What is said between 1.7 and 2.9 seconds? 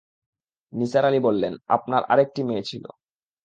আপনার আরেকটি মেয়ে ছিল।